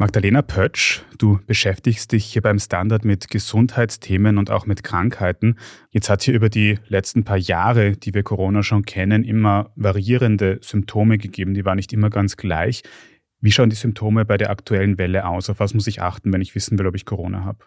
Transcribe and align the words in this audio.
Magdalena 0.00 0.42
Pötsch, 0.42 1.02
du 1.18 1.40
beschäftigst 1.48 2.12
dich 2.12 2.24
hier 2.24 2.40
beim 2.40 2.60
Standard 2.60 3.04
mit 3.04 3.30
Gesundheitsthemen 3.30 4.38
und 4.38 4.48
auch 4.48 4.64
mit 4.64 4.84
Krankheiten. 4.84 5.58
Jetzt 5.90 6.08
hat 6.08 6.22
hier 6.22 6.34
über 6.34 6.48
die 6.48 6.78
letzten 6.86 7.24
paar 7.24 7.36
Jahre, 7.36 7.96
die 7.96 8.14
wir 8.14 8.22
Corona 8.22 8.62
schon 8.62 8.84
kennen, 8.84 9.24
immer 9.24 9.72
variierende 9.74 10.60
Symptome 10.62 11.18
gegeben. 11.18 11.52
Die 11.52 11.64
waren 11.64 11.76
nicht 11.76 11.92
immer 11.92 12.10
ganz 12.10 12.36
gleich. 12.36 12.82
Wie 13.40 13.50
schauen 13.50 13.70
die 13.70 13.76
Symptome 13.76 14.24
bei 14.24 14.36
der 14.36 14.50
aktuellen 14.50 14.98
Welle 14.98 15.26
aus? 15.26 15.50
Auf 15.50 15.58
was 15.58 15.74
muss 15.74 15.88
ich 15.88 16.00
achten, 16.00 16.32
wenn 16.32 16.42
ich 16.42 16.54
wissen 16.54 16.78
will, 16.78 16.86
ob 16.86 16.94
ich 16.94 17.04
Corona 17.04 17.44
habe? 17.44 17.64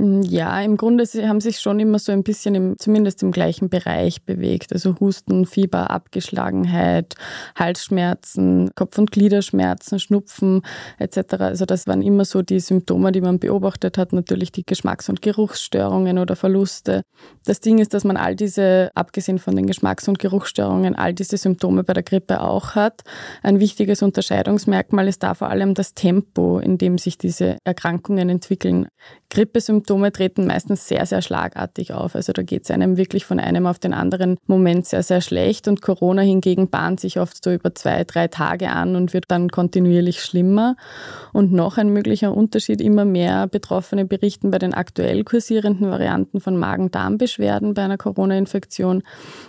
Mm, 0.00 0.22
ja, 0.22 0.60
im 0.62 0.76
Grunde 0.76 1.04
sie 1.04 1.28
haben 1.28 1.40
sich 1.40 1.60
schon 1.60 1.78
immer 1.78 1.98
so 1.98 2.10
ein 2.12 2.22
bisschen 2.22 2.54
im, 2.54 2.78
zumindest 2.78 3.22
im 3.22 3.32
gleichen 3.32 3.68
Bereich 3.68 4.22
bewegt. 4.22 4.72
Also 4.72 4.96
Husten, 4.98 5.46
Fieber, 5.46 5.90
Abgeschlagenheit, 5.90 7.14
Halsschmerzen, 7.54 8.70
Kopf- 8.74 8.98
und 8.98 9.10
Gliederschmerzen, 9.12 9.98
Schnupfen 9.98 10.62
etc. 10.98 11.34
Also 11.40 11.66
das 11.66 11.86
waren 11.86 12.02
immer 12.02 12.24
so 12.24 12.42
die 12.42 12.60
Symptome, 12.60 13.12
die 13.12 13.20
man 13.20 13.38
beobachtet 13.38 13.98
hat. 13.98 14.12
Natürlich 14.12 14.52
die 14.52 14.64
Geschmacks- 14.64 15.08
und 15.08 15.22
Geruchsstörungen 15.22 16.18
oder 16.18 16.36
Verluste. 16.36 17.02
Das 17.44 17.60
Ding 17.60 17.78
ist, 17.78 17.92
dass 17.92 18.04
man 18.04 18.16
all 18.16 18.36
diese, 18.36 18.90
abgesehen 18.94 19.38
von 19.38 19.54
den 19.54 19.66
Geschmacks- 19.66 20.08
und 20.08 20.18
Geruchsstörungen, 20.18 20.94
all 20.94 21.12
diese 21.12 21.36
Symptome 21.36 21.84
bei 21.84 21.92
der 21.92 22.02
Grippe 22.02 22.40
auch 22.40 22.74
hat. 22.74 23.02
Ein 23.42 23.60
wichtiges 23.60 24.02
Unterscheidungsmerkmal 24.02 25.08
ist 25.08 25.22
da 25.22 25.34
vor 25.34 25.48
allem 25.50 25.74
das 25.74 25.92
Tempo, 25.92 26.58
in 26.58 26.78
dem 26.78 26.96
sich 26.96 27.18
diese 27.18 27.58
Erkrankungen 27.64 28.30
entwickeln. 28.30 28.86
Grippesymptome 29.30 29.89
treten 30.12 30.46
meistens 30.46 30.88
sehr, 30.88 31.06
sehr 31.06 31.22
schlagartig 31.22 31.92
auf. 31.92 32.14
Also 32.14 32.32
da 32.32 32.42
geht 32.42 32.64
es 32.64 32.70
einem 32.70 32.96
wirklich 32.96 33.24
von 33.24 33.40
einem 33.40 33.66
auf 33.66 33.78
den 33.78 33.92
anderen 33.92 34.36
Moment 34.46 34.86
sehr, 34.86 35.02
sehr 35.02 35.20
schlecht. 35.20 35.68
Und 35.68 35.82
Corona 35.82 36.22
hingegen 36.22 36.70
bahnt 36.70 37.00
sich 37.00 37.18
oft 37.18 37.42
so 37.42 37.52
über 37.52 37.74
zwei, 37.74 38.04
drei 38.04 38.28
Tage 38.28 38.70
an 38.70 38.96
und 38.96 39.12
wird 39.12 39.24
dann 39.28 39.48
kontinuierlich 39.48 40.22
schlimmer. 40.22 40.76
Und 41.32 41.52
noch 41.52 41.78
ein 41.78 41.92
möglicher 41.92 42.34
Unterschied, 42.34 42.80
immer 42.80 43.04
mehr 43.04 43.46
Betroffene 43.46 44.04
berichten 44.04 44.50
bei 44.50 44.58
den 44.58 44.74
aktuell 44.74 45.24
kursierenden 45.24 45.90
Varianten 45.90 46.40
von 46.40 46.56
Magen-Darm-Beschwerden 46.56 47.74
bei 47.74 47.82
einer 47.82 47.98
Corona-Infektion. 47.98 49.02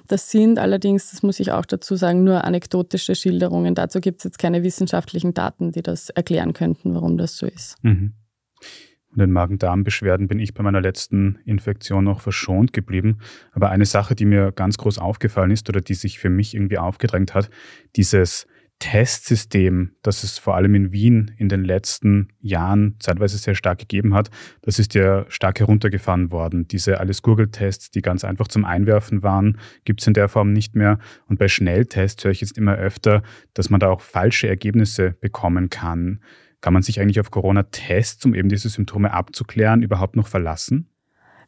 Das 0.08 0.31
sind 0.31 0.59
allerdings, 0.59 1.11
das 1.11 1.23
muss 1.23 1.39
ich 1.39 1.52
auch 1.52 1.66
dazu 1.66 1.95
sagen, 1.95 2.23
nur 2.23 2.44
anekdotische 2.44 3.16
Schilderungen. 3.16 3.76
Dazu 3.76 4.00
gibt 4.00 4.20
es 4.20 4.23
jetzt 4.26 4.39
keine 4.39 4.64
wissenschaftlichen 4.64 5.33
Daten, 5.33 5.72
die 5.72 5.81
das 5.81 6.09
erklären 6.09 6.53
könnten, 6.53 6.94
warum 6.94 7.17
das 7.17 7.38
so 7.38 7.45
ist. 7.45 7.76
Mhm. 7.83 8.14
Und 9.12 9.20
den 9.20 9.31
Magen-Darm-Beschwerden 9.31 10.28
bin 10.28 10.40
ich 10.40 10.54
bei 10.54 10.64
meiner 10.64 10.81
letzten 10.81 11.40
Infektion 11.45 12.06
noch 12.06 12.22
verschont 12.22 12.73
geblieben. 12.73 13.17
Aber 13.52 13.70
eine 13.70 13.86
Sache, 13.86 14.16
die 14.16 14.26
mir 14.26 14.52
ganz 14.52 14.78
groß 14.78 15.00
aufgefallen 15.00 15.52
ist 15.52 15.67
oder 15.70 15.81
die 15.81 15.95
sich 15.95 16.20
für 16.20 16.30
mich 16.30 16.56
irgendwie 16.56 16.78
aufgedrängt 16.78 17.34
hat, 17.34 17.50
dieses 17.95 18.48
Testsystem, 18.82 19.92
das 20.02 20.23
es 20.23 20.39
vor 20.39 20.56
allem 20.56 20.73
in 20.73 20.92
Wien 20.92 21.32
in 21.38 21.50
den 21.50 21.64
letzten 21.64 22.30
Jahren 22.39 22.95
zeitweise 23.00 23.38
sehr 23.38 23.54
stark 23.54 23.78
gegeben 23.78 24.16
hat, 24.16 24.32
das 24.64 24.80
ist 24.80 24.95
ja 24.95 25.26
stark 25.30 25.59
heruntergefahren 25.59 26.32
worden. 26.32 26.67
Diese 26.67 27.00
alles 27.00 27.22
Google-Tests, 27.22 27.92
die 27.92 28.02
ganz 28.02 28.23
einfach 28.26 28.48
zum 28.48 28.66
Einwerfen 28.66 29.22
waren, 29.22 29.59
gibt 29.86 30.02
es 30.02 30.08
in 30.08 30.16
der 30.16 30.28
Form 30.30 30.52
nicht 30.52 30.76
mehr. 30.76 30.98
Und 31.28 31.38
bei 31.38 31.48
Schnelltests 31.48 32.23
höre 32.23 32.32
ich 32.32 32.42
jetzt 32.42 32.58
immer 32.58 32.73
öfter, 32.73 33.22
dass 33.54 33.70
man 33.70 33.80
da 33.80 33.89
auch 33.89 34.02
falsche 34.02 34.48
Ergebnisse 34.48 35.12
bekommen 35.12 35.70
kann. 35.70 36.20
Kann 36.62 36.73
man 36.73 36.84
sich 36.84 37.00
eigentlich 37.00 37.20
auf 37.20 37.31
Corona-Tests, 37.31 38.23
um 38.26 38.34
eben 38.36 38.50
diese 38.50 38.70
Symptome 38.70 39.14
abzuklären, 39.14 39.81
überhaupt 39.81 40.16
noch 40.16 40.28
verlassen? 40.28 40.88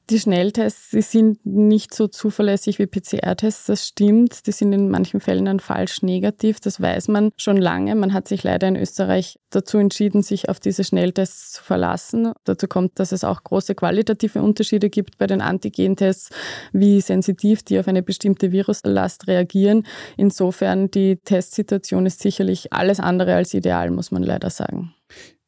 Die 0.10 0.20
Schnelltests, 0.20 0.90
die 0.90 1.02
sind 1.02 1.46
nicht 1.46 1.94
so 1.94 2.08
zuverlässig 2.10 2.78
wie 2.78 2.88
PCR-Tests, 2.88 3.68
das 3.68 3.88
stimmt. 3.88 4.46
Die 4.48 4.52
sind 4.52 4.74
in 4.74 4.90
manchen 4.90 5.22
Fällen 5.22 5.46
dann 5.46 5.62
falsch 5.62 6.02
negativ, 6.02 6.60
das 6.60 6.82
weiß 6.82 7.08
man 7.08 7.32
schon 7.38 7.56
lange. 7.56 7.96
Man 7.96 8.12
hat 8.12 8.28
sich 8.28 8.44
leider 8.44 8.68
in 8.68 8.76
Österreich 8.76 9.40
dazu 9.50 9.78
entschieden, 9.78 10.22
sich 10.22 10.50
auf 10.50 10.60
diese 10.60 10.84
Schnelltests 10.84 11.54
zu 11.54 11.64
verlassen. 11.64 12.34
Dazu 12.44 12.68
kommt, 12.68 13.00
dass 13.00 13.14
es 13.14 13.24
auch 13.24 13.46
große 13.46 13.76
qualitative 13.76 14.42
Unterschiede 14.42 14.90
gibt 14.90 15.18
bei 15.18 15.28
den 15.28 15.40
Antigentests, 15.40 16.32
wie 16.74 17.00
sensitiv 17.00 17.64
die 17.64 17.80
auf 17.80 17.88
eine 17.88 18.04
bestimmte 18.04 18.52
Viruslast 18.52 19.28
reagieren. 19.28 19.86
Insofern 20.18 20.92
die 20.92 21.16
Testsituation 21.16 22.06
ist 22.06 22.20
sicherlich 22.20 22.74
alles 22.74 23.00
andere 23.00 23.36
als 23.36 23.54
ideal, 23.54 23.90
muss 23.90 24.12
man 24.12 24.24
leider 24.24 24.50
sagen. 24.50 24.94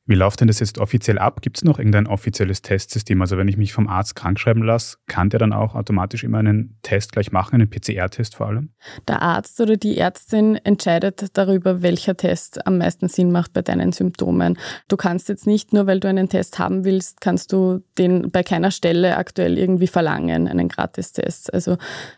Wie 0.08 0.14
läuft 0.14 0.40
denn 0.40 0.48
das 0.48 0.60
jetzt 0.60 0.78
offiziell 0.78 1.18
ab? 1.18 1.42
Gibt 1.42 1.58
es 1.58 1.64
noch 1.64 1.80
irgendein 1.80 2.06
offizielles 2.06 2.62
Testsystem? 2.62 3.20
Also 3.22 3.38
wenn 3.38 3.48
ich 3.48 3.58
mich 3.58 3.74
vom 3.74 3.88
Arzt 3.88 4.16
krankschreiben 4.16 4.62
lasse, 4.62 4.98
kann 5.08 5.30
der 5.30 5.40
dann 5.40 5.52
auch 5.52 5.74
automatisch 5.74 6.24
immer 6.24 6.38
einen 6.38 6.78
Test 6.84 7.12
gleich 7.12 7.32
machen, 7.32 7.56
einen 7.56 7.70
PCR-Test 7.70 8.36
vor 8.36 8.48
allem? 8.48 8.70
Der 9.08 9.24
Arzt 9.24 9.60
oder 9.60 9.78
die 9.78 9.98
Ärztin 9.98 10.58
entscheidet 10.58 11.26
darüber, 11.34 11.82
welcher 11.82 12.16
Test 12.16 12.68
am 12.68 12.78
meisten 12.78 13.08
Sinn 13.08 13.32
macht 13.32 13.54
bei 13.54 13.64
deinen 13.64 13.94
Symptomen. 13.94 14.60
Du 14.88 14.96
kannst 14.96 15.28
jetzt 15.28 15.48
nicht 15.48 15.74
nur, 15.74 15.88
weil 15.88 16.00
du 16.00 16.08
einen 16.08 16.30
Test 16.30 16.60
haben 16.60 16.86
willst, 16.86 17.20
kannst 17.20 17.52
du 17.52 17.84
den 17.98 18.30
bei 18.30 18.44
keiner 18.44 18.70
Stelle 18.70 19.18
aktuell 19.18 19.58
irgendwie 19.58 19.88
verlangen, 19.88 20.48
einen 20.48 20.70
Gratistest. 20.70 21.52
Also 21.52 21.78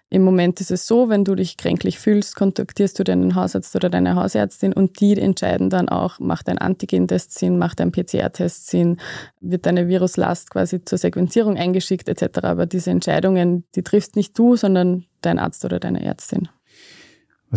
im 0.09 0.23
Moment 0.23 0.62
ist 0.62 0.72
es 0.72 0.88
so, 0.88 1.09
wenn 1.09 1.25
du 1.25 1.35
dich 1.35 1.57
kränklich 1.57 2.00
fühlst, 2.00 2.35
kontaktierst 2.35 2.97
du 2.97 3.03
deinen 3.03 3.35
Hausarzt 3.35 3.75
oder 3.75 3.90
deine 3.90 4.16
Hausärztin 4.16 4.72
und 4.72 5.01
die 5.01 5.19
entscheiden 5.19 5.69
dann 5.69 5.90
auch, 5.90 6.19
macht 6.19 6.47
ein 6.47 6.57
Antigentest 6.57 7.38
Sinn, 7.38 7.57
macht 7.57 7.81
ein 7.81 7.91
PCR-Test 7.91 8.67
Sinn, 8.67 8.97
wird 9.41 9.66
deine 9.66 9.90
Viruslast 9.90 10.50
quasi 10.50 10.84
zur 10.84 10.97
Sequenzierung 10.97 11.57
eingeschickt 11.57 12.07
etc. 12.07 12.40
Aber 12.44 12.66
diese 12.66 12.91
Entscheidungen, 12.91 13.66
die 13.75 13.84
triffst 13.84 14.16
nicht 14.16 14.38
du, 14.40 14.56
sondern 14.56 15.06
dein 15.22 15.40
Arzt 15.40 15.66
oder 15.66 15.79
deine 15.79 16.01
Ärztin. 16.03 16.47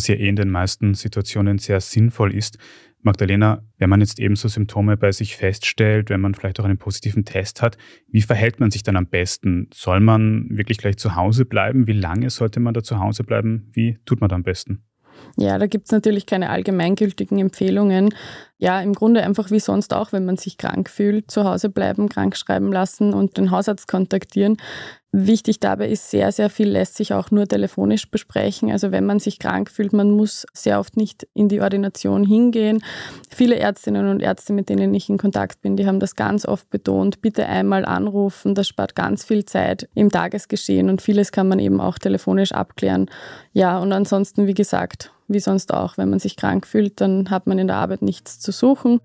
Was 0.00 0.08
ja 0.08 0.14
eh 0.14 0.28
in 0.28 0.36
den 0.36 0.48
meisten 0.48 0.94
Situationen 0.94 1.58
sehr 1.58 1.78
sinnvoll 1.78 2.34
ist, 2.34 2.56
Magdalena, 3.02 3.62
wenn 3.76 3.90
man 3.90 4.00
jetzt 4.00 4.18
eben 4.18 4.34
so 4.34 4.48
Symptome 4.48 4.96
bei 4.96 5.12
sich 5.12 5.36
feststellt, 5.36 6.08
wenn 6.08 6.22
man 6.22 6.34
vielleicht 6.34 6.58
auch 6.58 6.64
einen 6.64 6.78
positiven 6.78 7.26
Test 7.26 7.60
hat, 7.60 7.76
wie 8.08 8.22
verhält 8.22 8.60
man 8.60 8.70
sich 8.70 8.82
dann 8.82 8.96
am 8.96 9.06
besten? 9.06 9.68
Soll 9.74 10.00
man 10.00 10.46
wirklich 10.48 10.78
gleich 10.78 10.96
zu 10.96 11.16
Hause 11.16 11.44
bleiben? 11.44 11.86
Wie 11.86 11.92
lange 11.92 12.30
sollte 12.30 12.60
man 12.60 12.72
da 12.72 12.82
zu 12.82 12.98
Hause 12.98 13.24
bleiben? 13.24 13.68
Wie 13.74 13.98
tut 14.06 14.22
man 14.22 14.30
da 14.30 14.36
am 14.36 14.42
besten? 14.42 14.82
Ja, 15.36 15.58
da 15.58 15.66
gibt 15.66 15.84
es 15.84 15.92
natürlich 15.92 16.24
keine 16.24 16.48
allgemeingültigen 16.48 17.38
Empfehlungen. 17.38 18.14
Ja, 18.56 18.80
im 18.80 18.94
Grunde 18.94 19.22
einfach 19.22 19.50
wie 19.50 19.60
sonst 19.60 19.92
auch, 19.92 20.12
wenn 20.12 20.24
man 20.24 20.38
sich 20.38 20.56
krank 20.56 20.88
fühlt, 20.88 21.30
zu 21.30 21.44
Hause 21.44 21.68
bleiben, 21.68 22.08
krank 22.08 22.38
schreiben 22.38 22.72
lassen 22.72 23.12
und 23.12 23.36
den 23.36 23.50
Hausarzt 23.50 23.86
kontaktieren. 23.86 24.56
Wichtig 25.12 25.58
dabei 25.58 25.88
ist, 25.88 26.08
sehr, 26.08 26.30
sehr 26.30 26.50
viel 26.50 26.68
lässt 26.68 26.96
sich 26.96 27.12
auch 27.12 27.32
nur 27.32 27.48
telefonisch 27.48 28.08
besprechen. 28.08 28.70
Also 28.70 28.92
wenn 28.92 29.06
man 29.06 29.18
sich 29.18 29.40
krank 29.40 29.68
fühlt, 29.68 29.92
man 29.92 30.12
muss 30.12 30.46
sehr 30.52 30.78
oft 30.78 30.96
nicht 30.96 31.26
in 31.34 31.48
die 31.48 31.60
Ordination 31.60 32.24
hingehen. 32.24 32.80
Viele 33.28 33.56
Ärztinnen 33.56 34.06
und 34.08 34.20
Ärzte, 34.20 34.52
mit 34.52 34.68
denen 34.68 34.94
ich 34.94 35.08
in 35.08 35.18
Kontakt 35.18 35.62
bin, 35.62 35.76
die 35.76 35.86
haben 35.86 35.98
das 35.98 36.14
ganz 36.14 36.46
oft 36.46 36.70
betont. 36.70 37.22
Bitte 37.22 37.46
einmal 37.46 37.84
anrufen, 37.84 38.54
das 38.54 38.68
spart 38.68 38.94
ganz 38.94 39.24
viel 39.24 39.44
Zeit 39.44 39.88
im 39.94 40.10
Tagesgeschehen 40.10 40.88
und 40.88 41.02
vieles 41.02 41.32
kann 41.32 41.48
man 41.48 41.58
eben 41.58 41.80
auch 41.80 41.98
telefonisch 41.98 42.52
abklären. 42.52 43.10
Ja, 43.52 43.80
und 43.80 43.92
ansonsten, 43.92 44.46
wie 44.46 44.54
gesagt, 44.54 45.10
wie 45.30 45.40
sonst 45.40 45.72
auch. 45.72 45.96
Wenn 45.96 46.10
man 46.10 46.18
sich 46.18 46.36
krank 46.36 46.66
fühlt, 46.66 47.00
dann 47.00 47.30
hat 47.30 47.46
man 47.46 47.58
in 47.58 47.68
der 47.68 47.76
Arbeit 47.76 48.02
nichts 48.02 48.38
zu 48.38 48.52
suchen. 48.52 49.00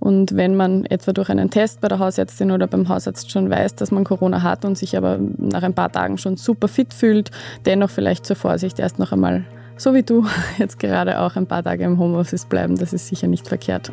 Und 0.00 0.36
wenn 0.36 0.56
man 0.56 0.84
etwa 0.84 1.12
durch 1.12 1.28
einen 1.28 1.50
Test 1.50 1.80
bei 1.80 1.88
der 1.88 1.98
Hausärztin 1.98 2.50
oder 2.50 2.66
beim 2.66 2.88
Hausarzt 2.88 3.30
schon 3.30 3.50
weiß, 3.50 3.76
dass 3.76 3.90
man 3.90 4.04
Corona 4.04 4.42
hat 4.42 4.64
und 4.64 4.76
sich 4.76 4.96
aber 4.96 5.18
nach 5.38 5.62
ein 5.62 5.74
paar 5.74 5.92
Tagen 5.92 6.18
schon 6.18 6.36
super 6.36 6.68
fit 6.68 6.92
fühlt, 6.92 7.30
dennoch 7.64 7.90
vielleicht 7.90 8.26
zur 8.26 8.36
Vorsicht 8.36 8.78
erst 8.78 8.98
noch 8.98 9.12
einmal, 9.12 9.44
so 9.76 9.94
wie 9.94 10.02
du, 10.02 10.26
jetzt 10.58 10.78
gerade 10.78 11.20
auch 11.20 11.36
ein 11.36 11.46
paar 11.46 11.62
Tage 11.62 11.84
im 11.84 11.98
Homeoffice 11.98 12.46
bleiben. 12.46 12.76
Das 12.76 12.92
ist 12.92 13.08
sicher 13.08 13.28
nicht 13.28 13.48
verkehrt. 13.48 13.92